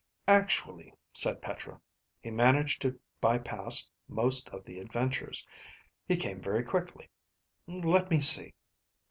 "Actually," 0.27 0.91
said 1.13 1.43
Petra, 1.43 1.79
"he 2.23 2.31
managed 2.31 2.81
to 2.81 2.99
bypass 3.21 3.87
most 4.07 4.49
of 4.49 4.65
the 4.65 4.79
adventures. 4.79 5.45
He 6.07 6.17
came 6.17 6.41
very 6.41 6.63
quickly. 6.63 7.07
Let 7.67 8.09
me 8.09 8.19
see. 8.19 8.55